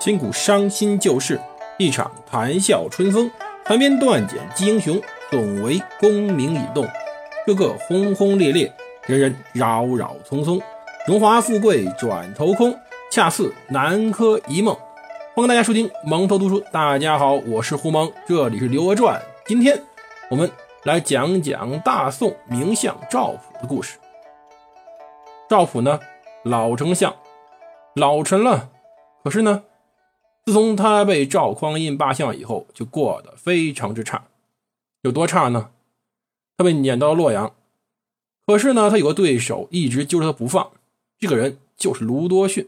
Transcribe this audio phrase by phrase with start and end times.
[0.00, 1.40] 千古伤心旧事，
[1.76, 3.28] 一场谈笑春风。
[3.64, 4.98] 残篇断简记英雄，
[5.28, 6.86] 总为功名已动。
[7.44, 8.72] 个个轰轰烈烈，
[9.06, 10.62] 人人扰扰匆匆。
[11.08, 12.72] 荣华富贵转头空，
[13.10, 14.74] 恰似南柯一梦。
[15.34, 16.62] 欢迎大家收听蒙头读书。
[16.70, 19.20] 大家好，我是胡蒙，这里是《刘娥传》。
[19.46, 19.82] 今天
[20.30, 20.48] 我们
[20.84, 23.98] 来讲讲大宋名相赵普的故事。
[25.48, 25.98] 赵普呢，
[26.44, 27.12] 老丞相，
[27.96, 28.68] 老臣了。
[29.24, 29.62] 可是呢，
[30.48, 34.28] 自从他被赵匡胤罢相以后，就过得非常之差。
[35.02, 35.68] 有多差呢？
[36.56, 37.52] 他被撵到了洛阳。
[38.46, 40.70] 可是呢，他有个对手一直揪着他不放，
[41.18, 42.66] 这个人就是卢多逊。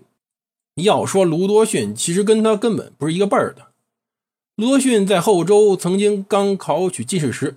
[0.74, 3.68] 要说卢多逊，其实跟他根本不是一个辈儿的。
[4.56, 7.56] 卢多逊在后周曾经刚考取进士时，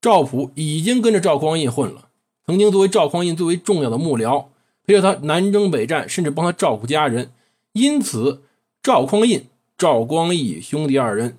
[0.00, 2.10] 赵普已经跟着赵匡胤混了。
[2.46, 4.46] 曾经作为赵匡胤最为重要的幕僚，
[4.86, 7.32] 陪着他南征北战，甚至帮他照顾家人。
[7.72, 8.42] 因此，
[8.82, 11.38] 赵匡胤、赵光义兄弟二人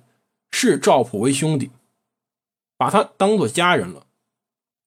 [0.52, 1.70] 视赵普为兄弟，
[2.76, 4.06] 把他当做家人了。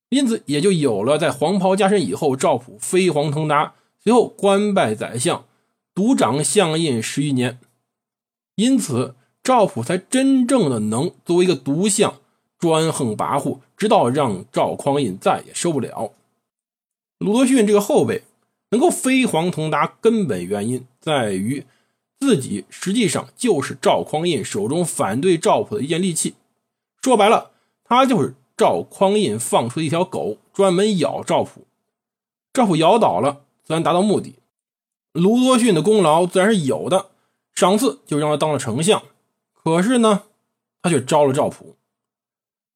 [0.09, 5.45] 因此，也就有了在黄袍加身以后，赵普飞黄腾达，随后官拜宰相，
[5.94, 7.59] 独掌相印十余年。
[8.56, 12.22] 因此，赵普才真正的能作为一个独相，
[12.58, 16.14] 专横跋扈，直到让赵匡胤再也受不了。
[17.20, 18.23] 鲁德逊这个后辈
[18.70, 21.66] 能够飞黄腾达，根本原因在于
[22.19, 26.35] 自己实际上就是赵匡胤手中反对赵普的一件利器。
[27.02, 27.52] 说白了，
[27.83, 31.67] 他就是赵匡胤放出的一条狗，专门咬赵普。
[32.53, 34.36] 赵普咬倒了，自然达到目的。
[35.11, 37.11] 卢多逊的功劳自然是有的，
[37.53, 39.03] 赏赐就让他当了丞相。
[39.53, 40.23] 可是呢，
[40.81, 41.75] 他却招了赵普。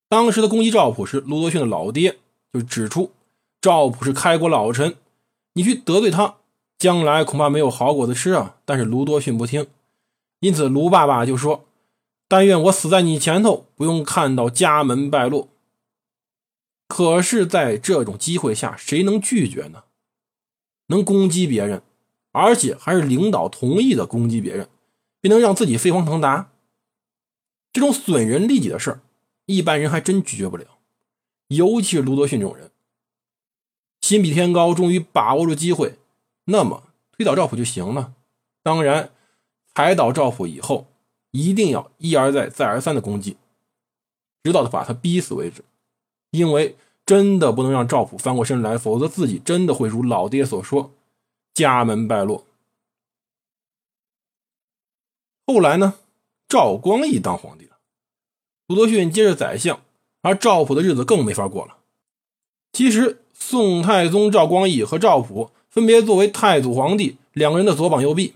[0.07, 2.17] 当时的攻击赵普是卢多逊的老爹，
[2.51, 3.11] 就指出。
[3.61, 4.95] 赵普是开国老臣，
[5.53, 6.37] 你去得罪他，
[6.79, 8.55] 将来恐怕没有好果子吃啊！
[8.63, 9.67] 但是卢多逊不听，
[10.39, 11.65] 因此卢爸爸就说
[12.29, 15.49] ：“但愿我死在你前头，不用看到家门败落。”
[16.87, 19.83] 可是，在这种机会下，谁能拒绝呢？
[20.87, 21.83] 能攻击别人，
[22.31, 24.69] 而且还是领导同意的攻击别人，
[25.19, 26.49] 便能让自己飞黄腾达，
[27.73, 29.01] 这种损人利己的事儿，
[29.45, 30.65] 一般人还真拒绝不了，
[31.49, 32.71] 尤其是卢多逊这种人。
[34.01, 35.99] 心比天高，终于把握住机会，
[36.51, 38.13] 那么推倒赵普就行了。
[38.63, 39.11] 当然，
[39.75, 40.87] 踩倒赵普以后，
[41.31, 43.37] 一定要一而再、再而三的攻击，
[44.43, 45.63] 直到把他逼死为止。
[46.31, 50.91] 因为真的不能让赵普翻过身来，否则自己真的会如老爹所说，
[51.53, 52.45] 家门败落。
[55.45, 55.95] 后来呢，
[56.47, 57.77] 赵光义当皇帝了，
[58.67, 59.81] 鲁德逊接着宰相，
[60.21, 61.77] 而赵普的日子更没法过了。
[62.73, 63.23] 其实。
[63.41, 68.33] 宋太宗赵光义和赵普分别作为太祖皇帝两个人的左膀右臂，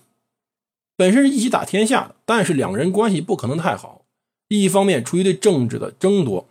[0.95, 4.05] 本身是一起打天下的，但是两人关系不可能太好。
[4.47, 6.47] 一方面出于对政治的争夺，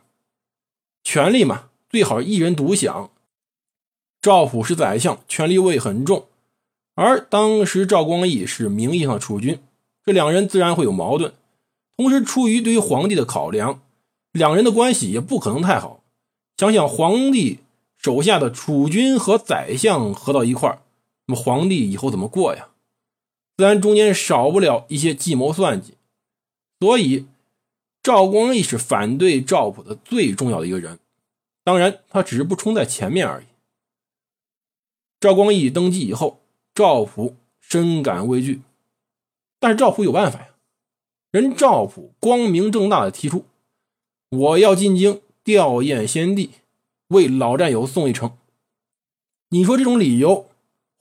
[1.03, 3.11] 权力嘛，最好一人独享。
[4.21, 6.27] 赵普是宰相，权力位很重，
[6.95, 9.59] 而当时赵光义是名义上的储君，
[10.05, 11.33] 这两人自然会有矛盾。
[11.97, 13.81] 同时，出于对于皇帝的考量，
[14.33, 16.03] 两人的关系也不可能太好。
[16.59, 17.61] 想想皇帝。
[18.03, 20.83] 手下的储君和宰相合到一块
[21.27, 22.69] 那么皇帝以后怎么过呀？
[23.57, 25.95] 自然中间少不了一些计谋算计。
[26.81, 27.27] 所以，
[28.03, 30.99] 赵光义是反对赵普的最重要的一个人。
[31.63, 33.47] 当然，他只是不冲在前面而已。
[35.21, 36.41] 赵光义登基以后，
[36.75, 38.63] 赵普深感畏惧，
[39.61, 40.49] 但是赵普有办法呀。
[41.31, 43.45] 人赵普光明正大的提出
[44.31, 46.51] ：“我要进京吊唁先帝。”
[47.13, 48.37] 为老战友送一程，
[49.51, 50.51] 你说这种理由，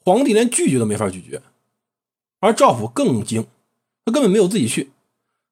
[0.03, 1.41] 皇帝连拒绝都没法拒绝。
[2.39, 3.47] 而赵普更精，
[4.03, 4.91] 他根本没有自己去，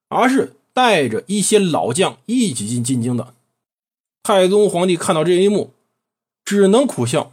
[0.08, 3.34] 而是带着一些老将一起进进京的。
[4.22, 5.72] 太宗皇帝看到这一幕，
[6.44, 7.32] 只能苦笑，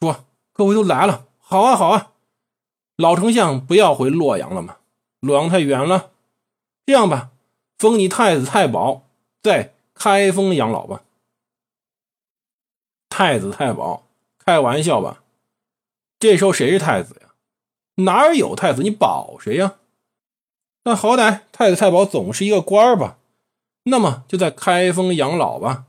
[0.00, 2.12] 说：“各位都来了，好啊好啊，
[2.96, 4.78] 老丞相不要回洛阳了吗？
[5.20, 6.10] 洛阳太远了，
[6.86, 7.32] 这样吧，
[7.76, 9.02] 封你太子太保，
[9.42, 11.02] 在开封养老吧。”
[13.18, 14.02] 太子太保，
[14.44, 15.22] 开玩笑吧？
[16.18, 17.28] 这时候谁是太子呀？
[17.94, 18.82] 哪有太子？
[18.82, 19.76] 你保谁呀？
[20.82, 23.16] 但好歹太子太保总是一个官儿吧？
[23.84, 25.86] 那么就在开封养老吧，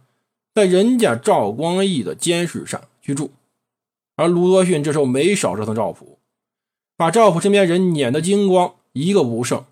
[0.54, 3.32] 在人家赵光义的监视上去住。
[4.16, 6.20] 而卢多逊这时候没少折腾赵普，
[6.96, 9.66] 把赵普身边人撵得精光，一个不剩。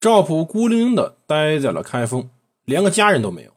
[0.00, 2.28] 赵普孤零零的待在了开封，
[2.64, 3.52] 连个家人都没有。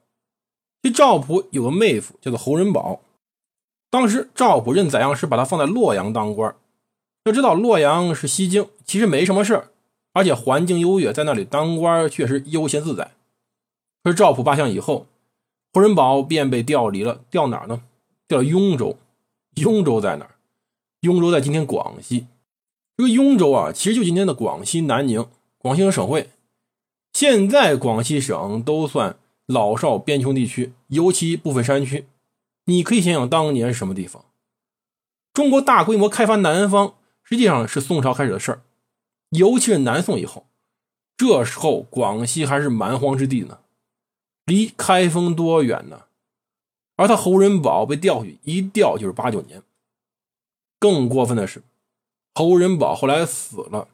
[0.82, 3.02] 这赵普有个妹夫，叫做侯仁宝。
[3.90, 6.56] 当时赵普任宰相时，把他放在洛阳当官。
[7.26, 9.66] 要知道，洛阳是西京，其实没什么事。
[10.14, 13.12] 而且环境优越，在那里当官确实悠闲自在。
[14.04, 15.06] 可是赵普罢相以后，
[15.74, 17.82] 侯仁宝便被调离了，调哪儿呢？
[18.28, 18.98] 调到雍州。
[19.56, 20.36] 雍州在哪儿？
[21.02, 22.28] 雍州在今天广西。
[22.98, 25.26] 这个雍州啊，其实就今天的广西南宁，
[25.58, 26.30] 广西省省会。
[27.14, 29.18] 现在广西省都算
[29.50, 32.06] 老少边穷地区，尤其部分山区。
[32.66, 34.26] 你可以想想当年是什么地方。
[35.34, 36.94] 中国大规模开发南方，
[37.24, 38.62] 实际上是宋朝开始的事儿，
[39.32, 40.46] 尤其是南宋以后。
[41.18, 43.62] 这时候广西还是蛮荒之地呢，
[44.46, 46.04] 离开封多远呢？
[46.96, 49.64] 而他侯仁宝被调去，一调就是八九年。
[50.78, 51.64] 更过分的是，
[52.36, 53.88] 侯仁宝后来死了。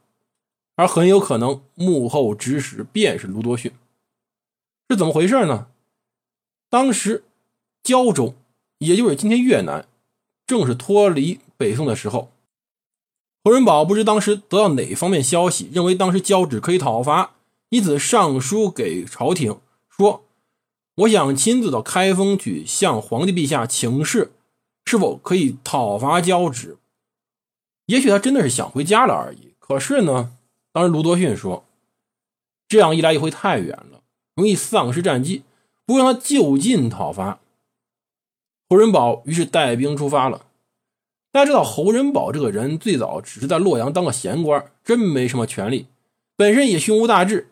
[0.75, 3.71] 而很有可能幕后指使便是卢多逊，
[4.89, 5.67] 是怎么回事呢？
[6.69, 7.23] 当时
[7.81, 8.35] 胶州，
[8.77, 9.87] 也就是今天越南，
[10.45, 12.31] 正是脱离北宋的时候。
[13.43, 17.35] 侯仁宝不知当时得到哪方面消息，认为当时交趾可以讨伐，
[17.69, 19.59] 因此上书给朝廷
[19.89, 20.25] 说
[20.95, 24.31] ：“我想亲自到开封去向皇帝陛下请示，
[24.85, 26.77] 是否可以讨伐交趾。”
[27.87, 29.53] 也许他真的是想回家了而已。
[29.59, 30.37] 可是呢？
[30.71, 31.65] 当时卢多逊说
[32.67, 34.01] ：“这样一来一回太远了，
[34.35, 35.43] 容易丧失战机，
[35.85, 37.39] 不让他就近讨伐。”
[38.69, 40.45] 侯仁宝于是带兵出发了。
[41.31, 45.87] 大家知道，侯仁宝这个人最早只是在洛阳当个闲官，真没什么权力，
[46.35, 47.49] 本身也胸无大志，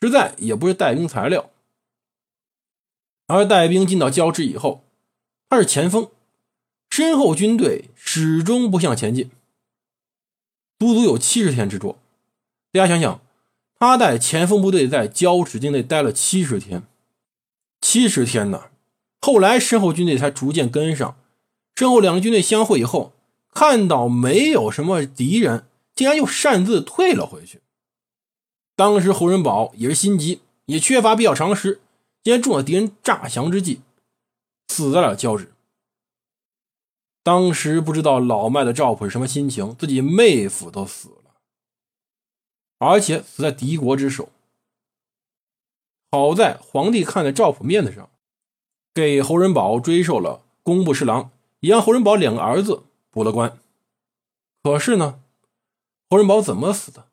[0.00, 1.50] 实在也不是带兵材料。
[3.28, 4.82] 而带兵进到交趾以后，
[5.48, 6.10] 他是前锋，
[6.90, 9.30] 身后军队始终不向前进，
[10.78, 11.98] 足足有七十天之多。
[12.72, 13.20] 大家想想，
[13.78, 16.82] 他带前锋部队在交趾境内待了七十天，
[17.80, 18.64] 七十天呢。
[19.20, 21.16] 后来身后军队才逐渐跟上，
[21.76, 23.12] 身后两个军队相会以后，
[23.52, 27.60] 看到没有什么敌人，竟然又擅自退了回去。
[28.74, 31.80] 当时侯仁宝也是心急，也缺乏必要常识，
[32.22, 33.80] 竟然中了敌人诈降之计，
[34.68, 35.52] 死在了交趾。
[37.22, 41.10] 当时不知道老迈的赵普是什么心情，自己妹夫都死。
[42.78, 44.30] 而且死在敌国之手。
[46.10, 48.08] 好在皇帝看在赵普面子上，
[48.94, 51.30] 给侯仁宝追授了工部侍郎，
[51.60, 53.58] 也让侯仁宝两个儿子补了官。
[54.62, 55.20] 可是呢，
[56.08, 57.08] 侯仁宝怎么死的？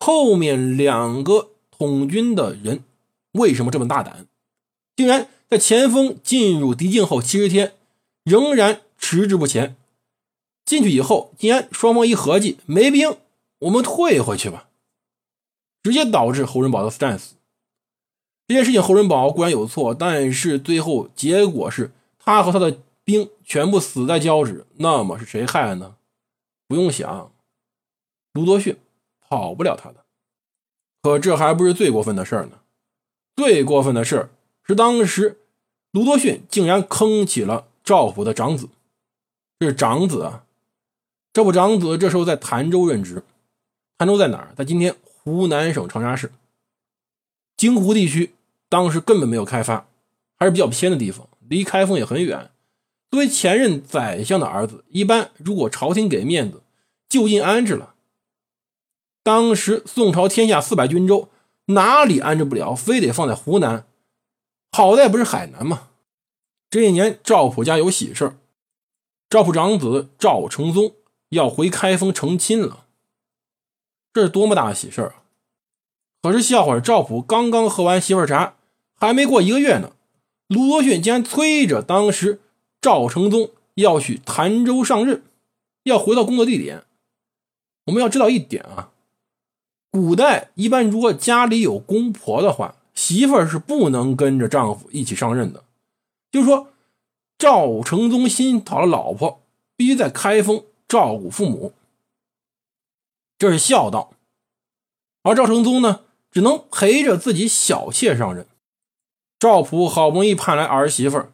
[0.00, 2.82] 后面两个统军的人
[3.32, 4.26] 为什么这么大胆？
[4.96, 7.74] 竟然在前锋进入敌境后七十天，
[8.24, 9.76] 仍然迟滞不前。
[10.64, 13.16] 进去以后，竟然双方一合计，没兵，
[13.60, 14.67] 我们退回去吧。
[15.82, 17.34] 直接导致侯仁宝的战死。
[18.46, 24.64] 这件事情，侯仁宝固然有错，但是最后结果是他和他的兵全部死在交趾。
[24.76, 25.96] 那么是谁害的呢？
[26.66, 27.30] 不用想，
[28.32, 28.76] 卢多逊
[29.20, 30.04] 跑不了他的。
[31.02, 32.60] 可这还不是最过分的事儿呢。
[33.36, 34.30] 最过分的事
[34.64, 35.38] 是，当时
[35.92, 38.68] 卢多逊竟然坑起了赵普的长子。
[39.58, 40.44] 这是长子啊！
[41.32, 43.22] 赵普长子这时候在潭州任职。
[43.98, 44.54] 潭州在哪儿？
[44.56, 44.96] 在今天。
[45.28, 46.32] 湖南省长沙市
[47.54, 48.34] 京湖地区，
[48.70, 49.86] 当时根本没有开发，
[50.38, 52.50] 还是比较偏的地方，离开封也很远。
[53.10, 56.62] 作为前任宰相的儿子，一般如果朝廷给面子，
[57.10, 57.94] 就近安置了。
[59.22, 61.28] 当时宋朝天下四百军州，
[61.66, 63.86] 哪里安置不了，非得放在湖南。
[64.72, 65.88] 好在不是海南嘛。
[66.70, 68.38] 这一年，赵普家有喜事
[69.28, 70.94] 赵普长子赵承宗
[71.28, 72.86] 要回开封成亲了。
[74.18, 75.22] 这是多么大的喜事啊！
[76.20, 78.56] 可是笑话，赵普刚刚喝完媳妇茶，
[78.96, 79.92] 还没过一个月呢，
[80.48, 82.40] 卢多逊竟然催着当时
[82.80, 85.22] 赵承宗要去潭州上任，
[85.84, 86.82] 要回到工作地点。
[87.84, 88.90] 我们要知道一点啊，
[89.92, 95.62] 古代一般如果家里有公婆的话，媳妇儿是不能跟着丈夫一起上任的。
[96.32, 96.66] 就是说，
[97.38, 99.40] 赵承宗新讨了老婆，
[99.76, 101.72] 必须在开封照顾父母。
[103.38, 104.14] 这是孝道，
[105.22, 108.46] 而赵承宗呢，只能陪着自己小妾上任。
[109.38, 111.26] 赵普好不容易盼来儿媳妇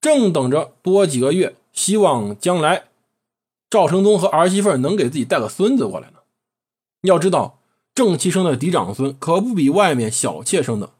[0.00, 2.84] 正等着多几个月，希望将来
[3.68, 6.20] 赵承宗和儿媳妇能给自己带个孙子过来呢。
[7.02, 7.58] 要知道，
[7.94, 10.94] 正妻生的嫡长孙可不比外面小妾生的，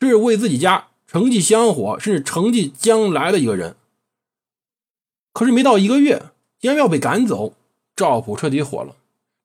[0.00, 3.76] 这是为自己家承继香火，甚至承继将来的一个人。
[5.32, 6.24] 可是没到一个月，
[6.58, 7.54] 竟然要被赶走，
[7.94, 8.96] 赵普彻底火了。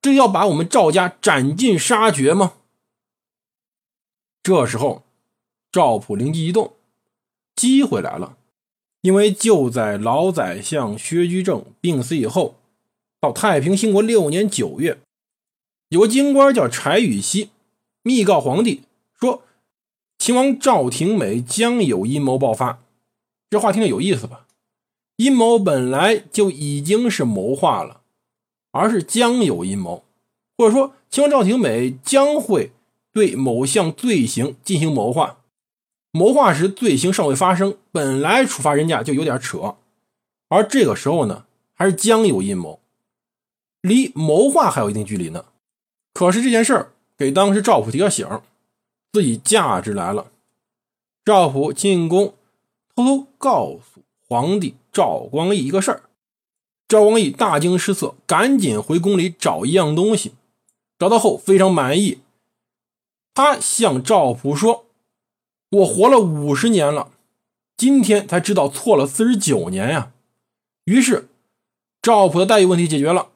[0.08, 2.54] 这要把我们赵家斩尽杀绝吗？
[4.42, 5.04] 这时候，
[5.70, 6.76] 赵普灵机一动，
[7.58, 8.38] 机会来了。
[9.02, 12.56] 因为就在老宰相薛居正病死以后，
[13.20, 14.98] 到太平兴国六年九月，
[15.90, 17.50] 有个京官叫柴禹锡，
[18.02, 18.84] 密告皇帝
[19.20, 19.44] 说，
[20.18, 22.80] 秦王赵廷美将有阴谋爆发。
[23.50, 24.46] 这话听着有意思吧？
[25.18, 27.97] 阴谋本来就已经是谋划了，
[28.78, 30.04] 而是将有阴谋，
[30.58, 32.72] 或者说秦王赵廷美将会
[33.12, 35.38] 对某项罪行进行谋划。
[36.12, 39.76] 谋划时罪行尚未发生，本来处罚人家就有点扯，
[40.50, 42.80] 而这个时候呢，还是将有阴谋，
[43.82, 45.46] 离谋划还有一定距离呢。
[46.14, 48.28] 可是这件事儿给当时赵普提个醒，
[49.12, 50.32] 自己价值来了。
[51.24, 52.34] 赵普进宫，
[52.96, 56.04] 偷偷告诉皇帝赵光义一个事儿。
[56.88, 60.34] 赵光义大惊失色，赶紧回宫里找一样东西，
[60.98, 62.20] 找到后非常满意。
[63.34, 64.86] 他向赵普说
[65.70, 67.12] ：“我活了五十年了，
[67.76, 70.14] 今天才知道错了四十九年呀。”
[70.86, 71.28] 于是
[72.02, 73.28] 赵普的待遇问题解决了。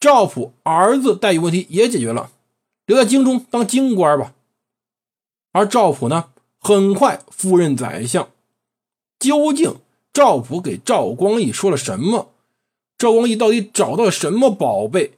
[0.00, 2.32] 赵普儿子待遇问题也解决了，
[2.86, 4.34] 留在京中当京官吧。
[5.52, 8.28] 而赵普呢，很快赴任宰相。
[9.18, 9.76] 究竟
[10.12, 12.32] 赵普给赵光义说了什么？
[13.00, 15.12] 赵光义到底找到了什么宝贝？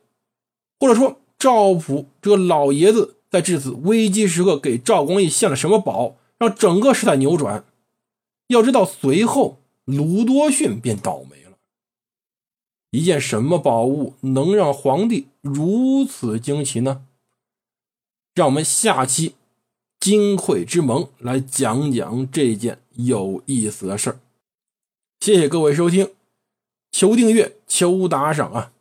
[0.78, 7.64] 或者说，赵普这个老爷子在这次危机时刻给赵光义献了什么宝，让整个事态扭转？
[8.46, 11.58] 要知道，随后卢多逊便倒霉了。
[12.92, 17.04] 一件什么宝物能让皇帝如此惊奇呢？
[18.32, 19.34] 让我们下期
[19.98, 24.20] 金匮之盟来讲讲这件有意思的事儿。
[25.18, 26.10] 谢谢各位收听，
[26.92, 28.71] 求订阅，求打赏啊！